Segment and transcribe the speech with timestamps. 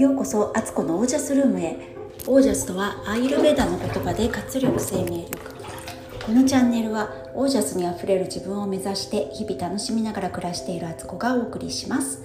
[0.00, 1.76] ようこそアツコのオージャスルームへ。
[2.26, 5.54] オージャスとはアイルベーダの言葉で活力生命力。
[6.26, 12.24] このチャンネルはオージャスにあふれる自分を目指して日々楽しみながら暮らしているアツコがお送りします。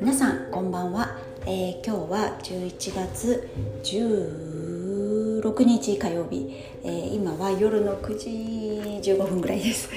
[0.00, 3.48] 皆さんこんばんは、えー、今日は11月
[3.84, 8.63] 16日火曜日、えー、今は夜の9時
[9.12, 9.90] 15分ぐらいです。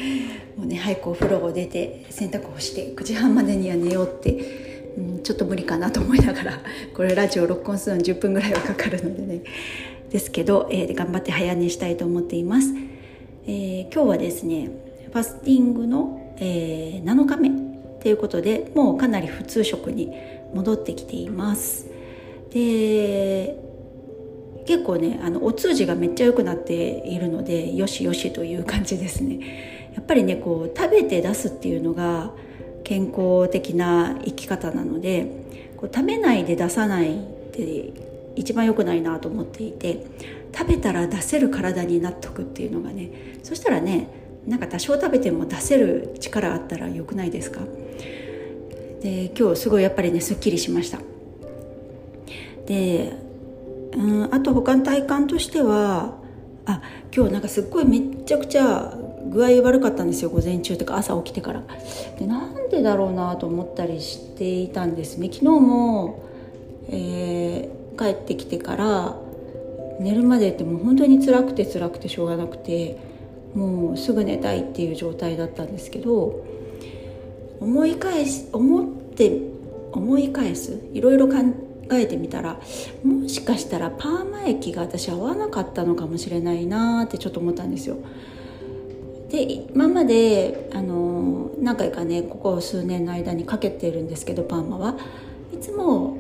[0.58, 4.68] もうね早くお風呂を出て洗濯をして9時半までには寝ようって
[4.98, 6.62] うん、ちょっと無理かなと思いながら
[6.94, 9.42] これラジオ録音するのに10分ぐらいはかかるのでね。
[10.10, 12.74] ですけど、えー、頑張って早寝したいと思っています、
[13.46, 14.70] えー、今日はですね
[15.12, 17.50] ファスティングの、えー、7日目
[18.02, 20.14] ということでもうかなり普通食に
[20.54, 21.88] 戻ってきています。
[22.52, 23.58] で
[24.68, 26.74] 結構ねあのお通じがめっちゃ良くなって
[27.08, 29.90] いるのでよしよしという感じですね。
[29.96, 32.32] やっぱりねこう食べて出すっていうのが
[32.84, 35.46] 健康的な生き方なので
[35.78, 37.20] こう食べないで出さないっ
[37.52, 37.92] て
[38.36, 40.06] 一番良くないなと思っていて
[40.56, 44.08] 食べたら出せる体になっとくっていうのがねそしたらね
[44.46, 47.62] なんか多少食べても出せる力あったら良くないですか？
[49.02, 51.00] で今日すごいやっぱりねすっきりしました。
[52.66, 53.14] で
[53.96, 56.18] うんあと他の体感としては
[56.66, 56.82] あ
[57.16, 58.94] 今日なんかすっごいめっちゃくちゃ
[59.30, 61.64] 具合悪かったんですよ午前中とか朝起きてから。
[62.20, 65.28] でなんでだろうなと思ったりしていたんですね。
[65.28, 66.24] 昨日も、
[66.90, 69.16] えー、帰ってきてから
[70.00, 72.98] 寝るまでってもう本当に辛くて辛くてしょうがなくて
[73.56, 76.44] もうすぐ寝たいっていう状態だったんですけど
[77.60, 78.86] 思い返し思っ
[79.16, 79.42] て
[79.92, 81.36] 思い返すいろいろ考
[81.94, 82.60] えてみたら
[83.04, 87.98] もしかしたらパーマ液が私合わなかったのかもしれないなってちょっと思ったんですよ。
[89.30, 94.96] で今まであの何回かねここ数年の間にかけてるんですけどパーマは。
[95.54, 96.18] いつも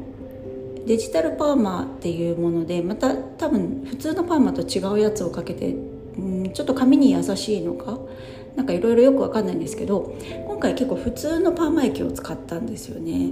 [0.85, 5.73] デジタルパーマっていうものでまた多分普通のパーマと違うやつをかけて、
[6.17, 7.99] うん、ちょっと髪に優しいのか？
[8.55, 10.15] なんかいろいろよくわかんないんですけど
[10.47, 13.31] 今回結構普通のパーマ液を使ったんですよね。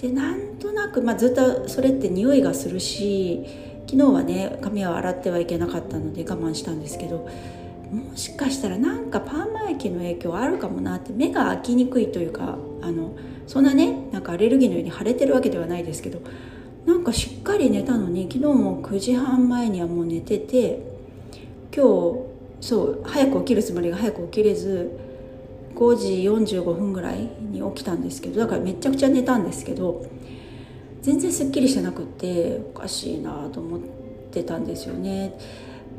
[0.00, 3.44] でなんとなく、まあ、ずっとそれって匂いがするし
[3.86, 7.28] 昨日はね髪を洗ってはいけなかったので我慢したんですけど
[7.90, 16.20] もしかしたらなんかパーマ液の影響あるかもなって目が開きにくいというかあのそんなねなんかアレルギーのように腫れてるわけではないですけど
[16.84, 20.80] なんかしっかり寝たのに昨日も9時半前にはもう寝てて
[21.74, 25.05] 今日そう早く起きるつもりが早く起きれず
[25.76, 30.06] 5時45分ぐらいに起きたんですけどだからめちゃくちゃ寝たんですけど
[31.02, 33.80] 全然すっきりしてなくっておかしいなと思っ
[34.32, 35.38] てたんですよね。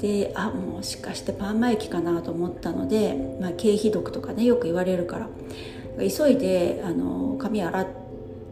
[0.01, 5.27] であもしかしてパーマ液かなと思ったので、まあ、経費毒とかねよく言われるから
[5.97, 7.87] 急いであの髪洗っ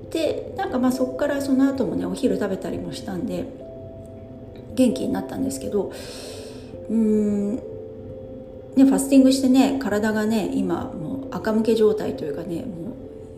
[0.10, 3.46] てなんかまあそこからその後もねお昼食べたりもしたんで
[4.74, 5.92] 元気になったんですけど
[6.90, 7.62] うーんね
[8.78, 12.92] ファスティングしてね体がね今もう赤向け状態というかねも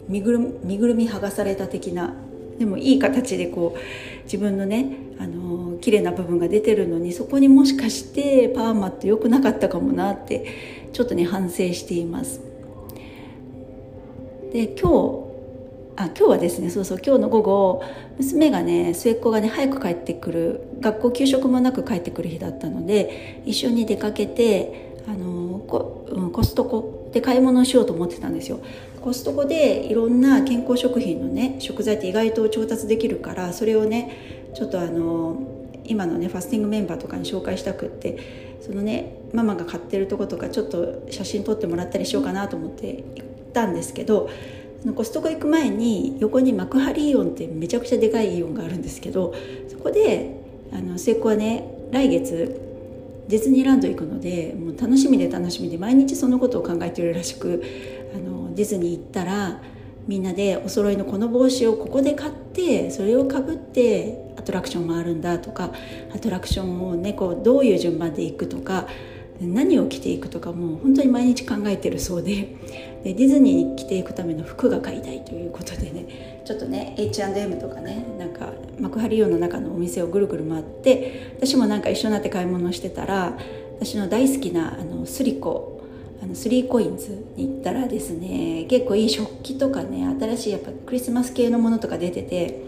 [0.08, 2.14] う身ぐる身ぐるみ剥がされた的な
[2.60, 12.42] でもいい形でこう自分のねあの綺麗な部分が出てるのにそこにもしかしてパーマって良くなかったかもなってちょっとね反省しています。
[14.54, 15.28] で今日
[15.98, 17.84] あ今日はですねそうそう今日の午後
[18.18, 28.60] 娘がね末っ子がね早く帰ってくる学校給食もなく帰ってくる日だったので一緒に出かけてあのコ,、うん、コストコで買い物をしようと思ってたんですよ。
[29.02, 35.38] コストコでいろんな健康食品のね食材って意外と調達できるからそれをねちょっとあの
[35.86, 44.30] 今のねファスティングメンバーとかに紹介したくってそのねママが買ってるとことかちょっと写真撮ってもらったりしようかなと思って行ったんですけど
[44.96, 49.34] コストコ行く前に横に幕張イオンってめちゃくちゃでかいイオンがあるんですけど
[49.70, 50.36] そこで
[50.72, 52.67] あの末っ子はね来月
[53.28, 57.64] ディズニーランド行くのでもう楽しみで楽しみで毎日そのことを考えてるらしく
[58.16, 59.62] あのディズニー行ったら
[60.08, 65.74] みんなでお揃いのこの帽子をここで買ってそれをかぶってアトラクション回るんだとか
[66.16, 68.88] アトラクションをねこうどういう順番で行くとか
[69.42, 72.56] 何を着ていくとかもう本当に毎日考えてるそうで
[73.04, 83.38] でディズニーに着ていくための服が買いたいということでねちょっとね H&M とかねなんか幕張イオンの中のお店をぐるぐる回って私もなんか一緒になって買い物してたら
[83.82, 85.84] 私の大好きなあのスリコ
[86.24, 92.62] あのスリーコインズに行ったらですね結構いい食器とかね新しいやっぱクリスマス系のものとか出てて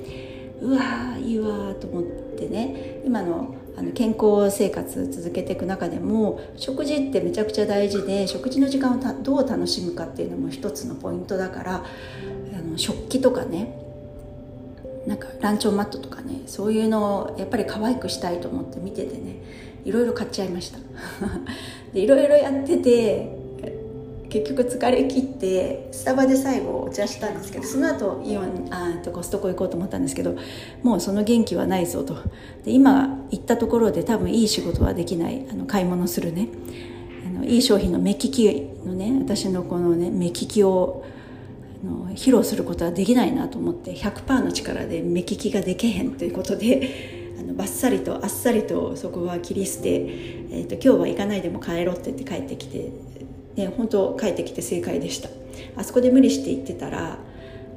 [0.59, 2.03] うわーいいわと思っ
[2.37, 11.85] てね今のあの健康生活続けていく中でも食事ってめちゃくちゃ大事で食事の時間をどう楽しむかっていうのも一つのポイントだから
[12.79, 13.75] 食器とかね
[15.07, 19.35] なんかランチョンマットとかねそういうのをやっぱり可愛くしたいと思って見ててね
[19.85, 20.79] いろいろ買っちゃいました。
[21.93, 23.39] でいろいろやってて
[24.29, 30.35] 結局疲れ切ってスタバで最後お茶したんですけどその後イオンあとコストコ行こうと思ったんですけど
[30.83, 32.15] もうその元気はないぞと。
[32.63, 36.49] で今行ったところで多分いい仕事はできないあの買い物するね。
[37.25, 41.03] あのいい商品の目利きのね私のこのね目利きを
[41.83, 52.91] の披露することはできないなと思って100%の力で目利きがでけへんということであのバッサリとあっさりとそこは切り捨て、えーと、今日は行かないでも帰ろうって言って帰ってきて、
[53.55, 55.29] ね、本当帰ってきて正解でした。
[55.75, 57.17] あそこで無理して行ってたら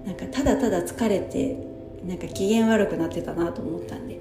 [0.04, 1.56] なんかただただ疲れて
[2.04, 4.20] なんか機嫌悪くなってたなと思ったんで。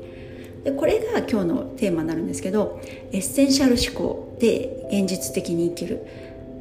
[0.64, 2.80] でこれが今日のテーマになるんですけど
[3.12, 6.02] エッセンシャル思考で現実的に生きる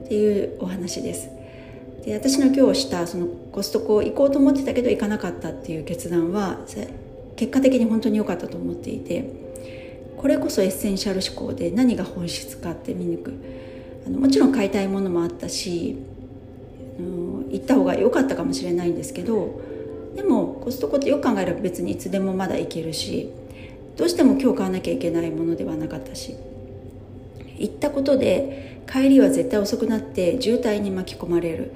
[0.04, 1.39] っていうお話です。
[2.04, 6.60] で私の今日したそのコストコ行こうと思ってたけど行かなかったっていう決断は
[7.36, 9.24] 結果的に本当に良かったと思っていて
[10.16, 13.60] これこそエッセンシャル思考で何が本質かって見抜く。
[14.06, 15.96] あのもちろん買いたいものもあったし
[16.98, 19.60] あの行った方が良かったかもしれないんですけど
[20.14, 23.30] でもコストコってよく考えれば別にいつでもまだ行けるし
[23.96, 26.34] どうしても今日買わなきゃいけないものではなかったし
[27.60, 31.72] 行ったことで帰りは絶対遅くなって渋滞に巻き込まれる。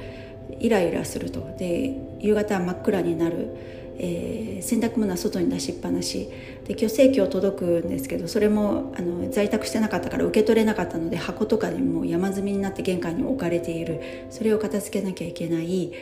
[0.61, 1.55] イライラすると。
[1.59, 3.49] で夕方は真っ暗になる、
[3.99, 6.29] えー、洗濯物は外に出しっぱなし。
[6.67, 14.01] で今日生協届くんですけどそれもあの在宅してなかったから受け取れなかったので箱とかにも山積みになって玄関に置かれている。
[14.31, 15.93] それを片付けなきゃいけない。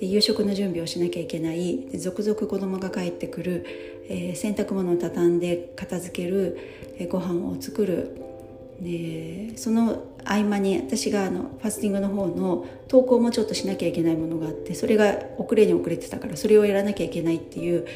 [0.00, 1.86] で夕食の準備をしなきゃいけない。
[1.90, 3.64] で続々子供が帰ってくる、
[4.08, 6.58] えー、洗濯物を畳んで片付ける、
[6.98, 8.33] えー、ご飯を作る。
[8.80, 17.86] でその合間に私があのファスティングの方の投稿もちょっとしなきゃいけないものがあってそれが遅れに遅れてたからそれをやらなきゃいけないっていう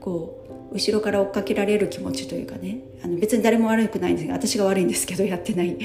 [0.00, 5.76] こう後ろから追っかけられる気持ちというかねあの別に誰も悪くないんですが私が悪いんですけどやってない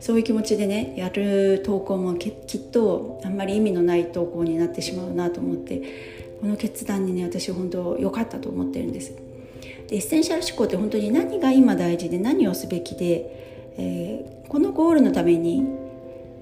[0.00, 5.82] そういう気持ちでねやる投稿もきっとあんまり意味のない投稿になってしまうなと思って
[6.40, 9.12] この決断にね私本当良かったと思ってるんです。
[9.88, 15.64] でエッセンシャル思考って本当に何が今大事で何をすべきでえー、このゴールのために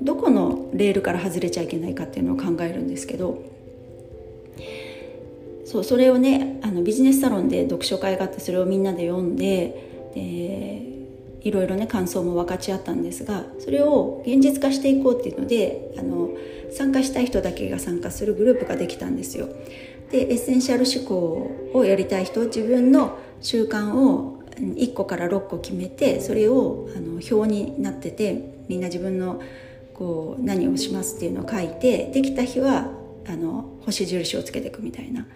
[0.03, 3.43] どこのレールから外れちゃいけないかっていうのを考えるんですけど
[5.65, 10.93] そうそれをねあのビジネスサロンで読書会があってそれをみんなで読んでで
[11.41, 16.31] いろいろね感想も分かち合ったんですがそれを現実化していこうっていうのであの
[16.77, 19.49] 参加したい人だけが参加するグループができたんですよ。
[20.11, 29.41] でエッセンシャル思考をやりたい人自分の習慣を1個から6個決めてそれをあの表になっててみんな自分の
[29.95, 32.91] こう何をしますっていうのを書いてできた日は
[33.27, 35.27] あの星印をつけていくみたいな。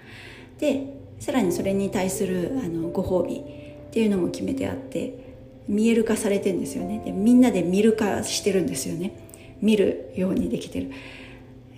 [0.58, 5.34] でさらにそれに対するあのご褒美っていうのも決めてあって
[5.68, 7.02] 見える化されてんですよね。
[7.04, 9.12] でみんなで見る化してるんですよね。
[9.60, 10.90] 見るようにできてる。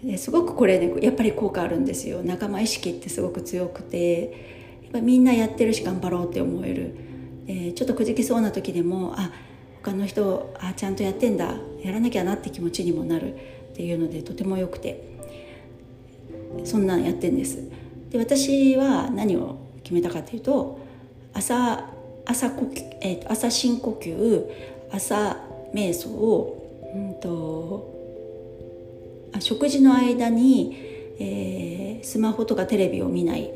[0.02, 2.22] ですごくこれねやっぱり効果あるんですよ。
[2.22, 4.22] 仲間意識ってすごく強くて
[4.82, 7.07] やっぱみんなやってるし頑張ろうって思える。
[7.48, 9.32] えー、ちょっとくじきそうな時でもあ
[9.82, 13.38] 他の人あちゃんとやってんだやらなきゃなって気持ちにもなるっ
[13.74, 15.02] ていうのでとてもよくて
[16.64, 17.58] そんなんやってんです。
[18.10, 20.78] で私は何を決めたかっていうと
[21.32, 21.90] 朝
[22.24, 24.44] 朝呼吸、えー、朝深呼吸
[24.90, 25.36] 朝
[25.74, 27.94] 瞑想を、うんと、
[29.34, 30.76] あ食事の間に、
[31.18, 33.50] えー、スマホとかテレビを見ない。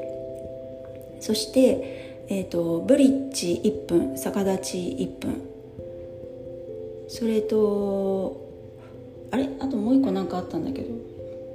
[1.20, 5.42] そしてえーと、ブリッジ1分逆立ち1分。
[7.06, 8.48] それと
[9.30, 9.50] あれ？
[9.60, 10.94] あともう一個何かあったんだけど。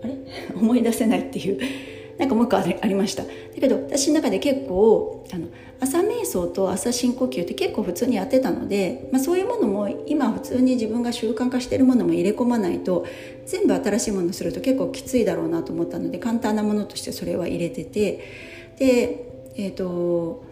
[0.03, 0.13] あれ？
[0.53, 1.57] 思い出せないっていう。
[2.19, 3.23] なんかもう一個ありました。
[3.23, 3.29] だ
[3.59, 5.47] けど私の中で結構あの
[5.79, 13.03] 朝瞑想と朝深呼吸って結構普通にやってたので、まあ、そういうものも今普通に自分が習慣化してるものも入れ込まないと
[13.47, 18.19] 全部新しいものすると結構きついだろうなと思ったので簡単なものとしてそれは入れてて。
[18.77, 20.46] でえっ、ー、と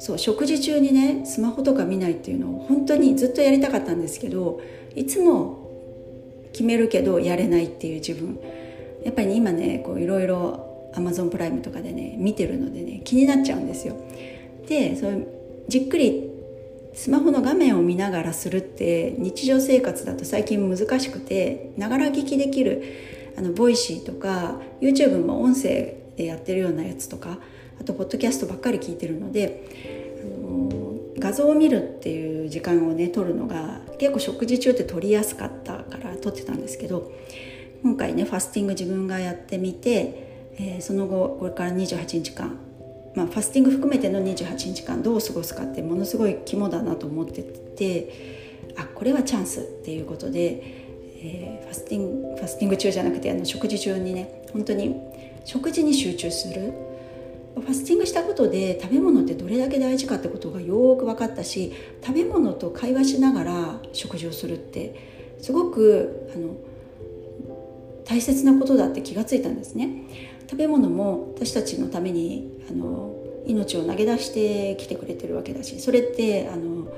[0.00, 4.60] そう食事中にねスマホとか見ないっていうのを本当にずっとやりたかったんですけど
[4.96, 5.70] いつも
[6.52, 8.40] 決めるけどやれないっていう自分
[9.04, 13.94] やっぱり、今ねこういろいろアマゾンプライムとかでね見てるのでね気になっちゃうんですよ。
[14.66, 15.26] でそれ
[15.68, 16.30] じっくり
[16.94, 22.82] スマホの画面を見ながらするって日常生活だと最近難しくてながら聞きできる
[23.38, 27.38] あの Voicy とか YouTube も音声でやってるようなやつとか
[27.80, 29.64] あとポッドキャストばっかり聞いてるので、
[30.22, 30.70] あの
[31.18, 37.12] 画像を見るっていう時間をね取るのが結構食事中って取りやすかったから取ってたんですけど
[37.82, 42.58] 今回ねファスティング自分がやってみて、えー、その後これから28日間
[43.14, 50.62] まあ、ファスティング含めての28日間どう過ごすかってものすごい肝だなと思っててあこれはチャンスっていうことで、
[51.16, 54.94] えー、ファスティングファスティング中じゃなくてあの食事中にね本当に
[55.44, 56.72] 食事に集中する
[57.60, 61.72] ファスティングしたことで食べ物ってどれだけ大事かってことがよく分かったし
[62.04, 64.94] 食べ物と会話しながら食事をするって
[65.40, 66.56] すごくあの
[68.04, 69.88] 大切なことだって気がついたんですね。
[70.50, 73.14] 食べ物も私たちのためにあの
[73.46, 76.88] 命を投げ出してきてくれてるわけだしそれってあの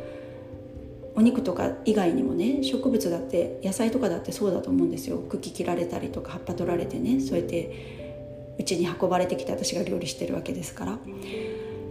[1.14, 5.18] お肉とか以外にもね植物だって野菜とかだってそうだと思うんですよ。
[5.18, 8.01] 茎切られたりとか葉っぱ取られてねそうやって
[8.62, 10.92] うちに運ばれてきて私が料理してるわけですから。
[10.92, 10.98] だ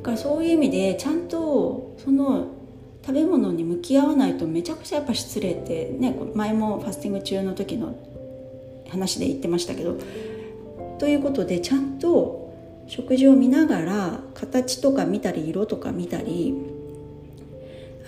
[0.03, 2.47] からそういう意味でちゃんとその
[3.05, 7.95] 食べ物に向き合わないとめちゃくちゃやっぱ失礼ってね前もファスティング中の時の
[8.89, 9.97] 話で言ってましたけど。
[10.97, 12.53] ということでちゃんと
[12.87, 16.53] 食事を見ながら形とか見たり色とか見たり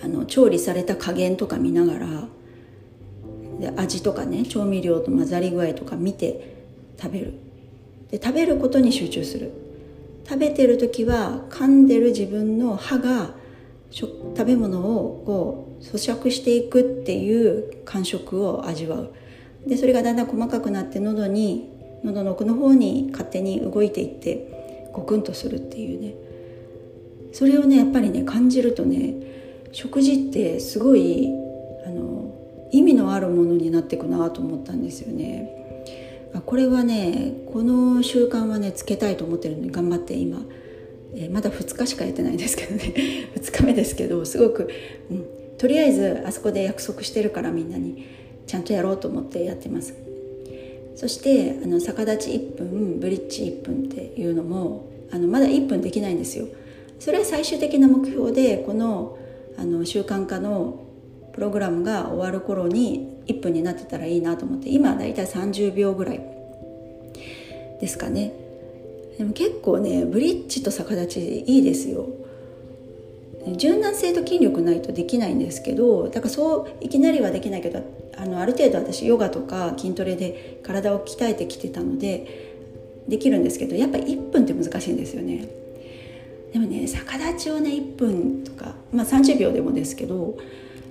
[0.02, 2.28] あの調理された加減とか見ながら
[3.58, 6.54] で味とかね調味料と混ざり具合とか見て
[7.00, 7.43] 食べる。
[8.14, 9.50] で食べることに集中する。
[10.24, 13.34] 食べてる時は噛んでる自分の歯が
[13.90, 19.10] 食べ物をこう咀嚼していくっていう感触を味わう。
[19.66, 21.68] でそれがだんだん細かくなって喉に
[22.04, 26.14] 喉の奥の方に勝手に動いていってゴクンとするっていうね。
[27.32, 29.14] それをねやっぱりね感じるとね
[29.72, 31.32] 食事ってすごい
[31.84, 32.32] あの
[32.70, 35.63] 意味のあるものになっていくなと思ったんですよね。
[36.40, 40.42] これはねこの習慣はねつけたいと思ってるのに頑張って今、
[41.14, 42.82] えー、まだ2日しかやってないんですけどね。
[43.36, 44.68] 2日目ですけどすごく、
[45.10, 45.24] うん、
[45.58, 48.24] とりあえずあそこで約束してるからみんなに。
[48.46, 49.94] ちゃんとやろうと思ってやってます。
[50.96, 56.46] そしてあの逆立ち1分ブリッジ1分っていうのもあのまだ1分できないんですよ。
[56.98, 59.18] それは最終的な目標でこの
[59.56, 60.84] あの習慣化の
[61.32, 66.20] プログラムが終わる頃に1分になってたらいいなと思って今だいたい30秒ぐらい
[67.80, 68.32] ですかね。
[69.18, 72.08] でも結構ねブリッジと逆立ちいいですよ。
[73.56, 77.82] 柔軟性と筋力ないとできないんですけどだからそういきなりはできないけど
[78.16, 82.54] あのある程度私ヨガとか筋トレで体を鍛えてきてたので
[83.06, 85.46] できるんですけどやっぱ1分って難しいんですよね。
[86.52, 90.38] でもね逆立ちをね1分とか、まあ、30秒でもですけど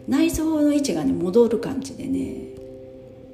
[0.07, 2.53] 内臓の位置がね戻る感じでね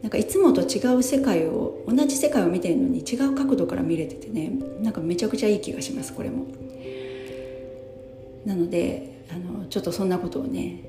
[0.01, 6.45] なんかいつもと違う世界を同じ世界を見てるのに違う角度から見れててねなんかめちゃくちゃいい気がしますこれも。
[8.45, 10.83] なのであのちょっとそんなことをね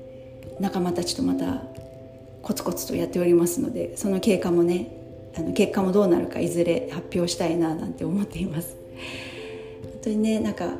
[0.59, 1.63] 仲間たちとまた
[2.41, 4.97] コツコツとやっておりますのでその経過もね
[5.37, 8.75] あの結果もどうなるかいずれ発表したいななんて思っています。
[9.83, 10.73] 本当にねなんか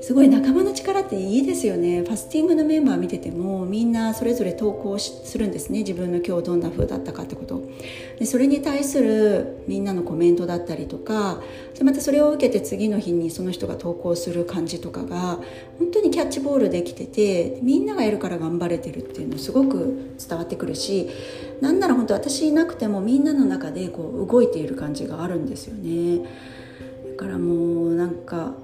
[0.00, 2.00] すごい仲間の力っていいですよね。
[2.00, 5.80] ファスティングのメンバー見ててもみんなそれぞれ投稿するんですね。
[5.80, 7.62] 自分の今日どんな風だったかってこと。
[8.18, 11.42] でそれに対するみんなのコメントだったりとか
[11.74, 15.38] でまたそれを受けて次の日にその人が投稿する感じとかが
[15.78, 21.10] 本当にキャッチボールできててみんながやるから頑張れてるっていうのすごく伝わってくるし
[21.60, 26.26] なんなら本当私いなくてもみんなの中でこう動いている感じがあるんですよね。
[27.16, 28.54] だからもうなんか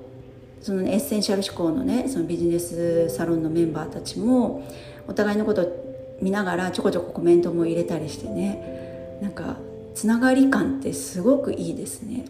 [0.67, 4.69] その、ね、エッセンシャル思考のねそのビジネスサロンのメンバーたちも
[5.07, 5.65] お互いのこと
[6.21, 9.59] 見ながらちょこちょこコメントも入れたりしてねなんか
[9.95, 12.25] つながり感ってすごくいいですね。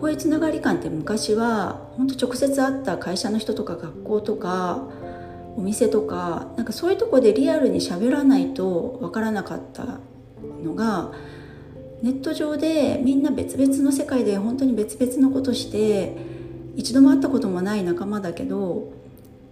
[0.00, 4.84] こういうつながり感って昔は本当直接会った会社の人とか学校とか
[5.56, 9.98] お店とかなんかそういうとこでリアルに喋らないと分からなかった
[10.64, 11.12] のが
[12.02, 16.39] ネット上でみんな別々の世界で本当に別々のことして
[16.76, 18.92] 一度も会ったこともない仲間だけど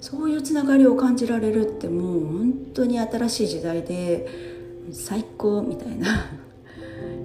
[0.01, 4.29] そういうつながりを感じられるってもう本当に新しい時代で
[4.93, 6.27] 最高みたいな。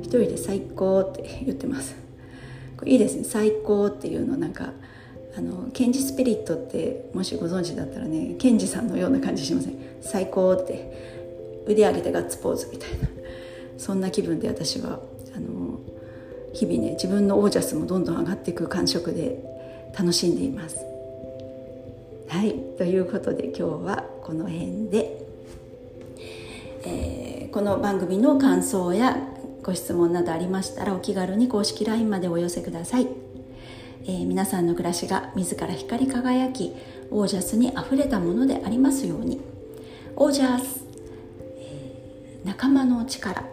[0.01, 1.95] 一人で最高って言ってます。
[2.85, 3.23] いいですね。
[3.23, 4.73] 最高っていうのなんか
[5.35, 9.75] あのケンジスピリットってもしご存知だったらねケンジさんのような感じしません？
[10.01, 11.23] 最高って。
[11.65, 13.07] 腕上げてガッツポーズみたいな。
[13.77, 14.99] そんな気分で私は
[15.35, 15.79] あの
[16.53, 19.41] 日々ね自分のオージャスもどんどん上がっていく感触で
[19.97, 20.77] 楽しんでいます。
[22.27, 25.23] はいということで今日はこの辺で、
[26.83, 29.17] えー、この番組の感想や
[29.61, 33.07] ご質問などありましたらお気軽に公式 LINE までお寄せください、
[34.05, 36.73] えー、皆さんの暮らしが自ら光り輝き
[37.11, 39.39] オージャスにあふれたものでありますように。
[40.15, 40.83] オージャス、
[41.57, 43.52] えー、仲間の力。